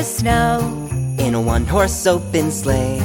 the 0.00 0.04
snow 0.04 0.60
in 1.18 1.34
a 1.34 1.40
one 1.40 1.66
horse 1.66 2.06
open 2.06 2.50
sleigh, 2.50 3.02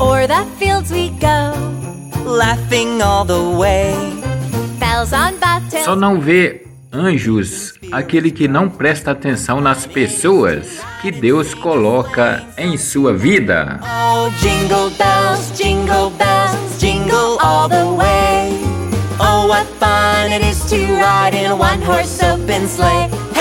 o'er 0.00 0.26
the 0.26 0.44
fields 0.58 0.92
we 0.92 1.08
go, 1.18 1.52
laughing 2.24 3.02
all 3.02 3.24
the 3.24 3.50
way. 3.58 3.94
Bells 4.78 5.12
on 5.12 5.36
bobtails. 5.40 5.84
Só 5.84 5.96
não 5.96 6.20
vê 6.20 6.66
anjos 6.92 7.72
aquele 7.90 8.30
que 8.30 8.46
não 8.46 8.68
presta 8.68 9.10
atenção 9.10 9.60
nas 9.60 9.86
pessoas 9.86 10.80
que 11.00 11.10
Deus 11.10 11.52
coloca 11.54 12.44
em 12.56 12.76
sua 12.76 13.12
vida. 13.12 13.80
Oh, 13.82 14.30
jingle 14.40 14.90
bells, 14.90 15.50
jingle 15.56 16.10
bells, 16.10 16.78
jingle 16.78 17.38
all 17.40 17.68
the 17.68 17.84
way. 17.84 18.52
Oh, 19.18 19.48
what 19.48 19.66
fun 19.80 20.32
it 20.32 20.44
is 20.44 20.64
to 20.70 20.76
ride 20.96 21.34
in 21.34 21.50
a 21.50 21.56
one 21.56 21.82
horse 21.82 22.22
open 22.22 22.68
sleigh. 22.68 23.33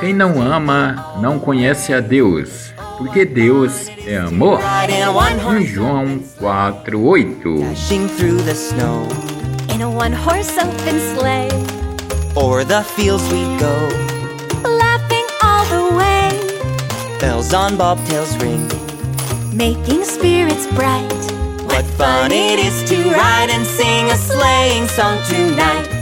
Quem 0.00 0.12
não 0.12 0.42
ama 0.42 1.14
não 1.20 1.38
conhece 1.38 1.94
a 1.94 2.00
Deus, 2.00 2.72
porque 2.98 3.24
Deus 3.24 3.86
é 4.04 4.16
amor. 4.18 4.58
Ride 4.58 4.94
in 4.98 5.02
a 5.04 5.10
one 5.12 5.32
Em 5.34 5.44
horse 5.44 5.66
João 5.66 6.20
4:8. 6.40 7.60
dashing 7.70 8.08
through 8.08 8.42
the 8.44 8.54
snow. 8.54 9.06
In 9.72 9.80
a 9.82 9.88
one 9.88 10.12
horse 10.12 10.50
open 10.58 10.98
sleigh, 11.14 11.48
O'er 12.36 12.64
the 12.64 12.82
fields 12.82 13.22
we 13.30 13.44
go. 13.60 13.88
laughing 14.68 15.26
all 15.44 15.64
the 15.66 15.94
way, 15.94 16.30
Bells 17.20 17.54
on 17.54 17.76
bobtails 17.76 18.36
ring. 18.42 18.66
making 19.54 20.02
spirits 20.04 20.66
bright. 20.74 21.12
What 21.68 21.84
fun 21.96 22.32
it 22.32 22.58
is 22.58 22.82
to 22.90 22.96
ride 23.12 23.50
and 23.50 23.64
sing 23.64 24.10
a 24.10 24.16
sleighing 24.16 24.88
song 24.88 25.18
tonight. 25.28 26.01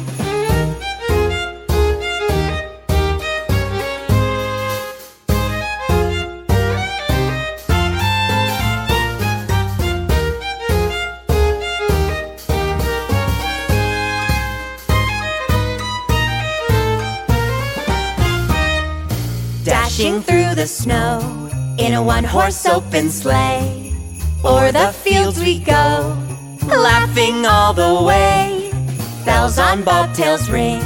Dashing 19.91 20.21
through 20.21 20.55
the 20.55 20.67
snow 20.67 21.19
in 21.77 21.93
a 21.95 22.01
one 22.01 22.23
horse 22.23 22.65
open 22.65 23.09
sleigh. 23.09 23.93
O'er 24.41 24.71
the 24.71 24.93
fields 24.93 25.37
we 25.37 25.59
go, 25.59 26.17
laughing 26.65 27.45
all 27.45 27.73
the 27.73 28.01
way. 28.01 28.71
Bells 29.25 29.59
on 29.59 29.83
bobtails 29.83 30.49
ring, 30.49 30.81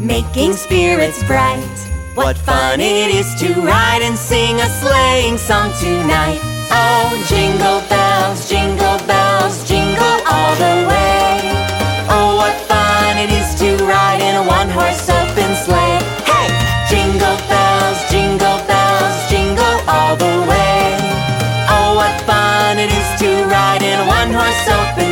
making 0.00 0.54
spirits 0.54 1.22
bright. 1.24 1.76
What 2.14 2.38
fun 2.38 2.80
it 2.80 3.10
is 3.14 3.34
to 3.42 3.52
ride 3.60 4.00
and 4.00 4.16
sing 4.16 4.58
a 4.60 4.68
sleighing 4.80 5.36
song 5.36 5.70
tonight. 5.78 6.40
Oh, 6.70 7.12
jingle 7.28 7.86
bells, 7.90 8.01
soap 24.64 24.98
and 24.98 25.11